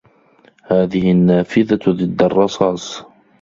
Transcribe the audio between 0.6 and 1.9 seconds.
هذه النافذة